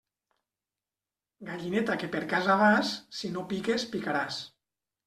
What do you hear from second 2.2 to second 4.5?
casa vas, si no piques, picaràs.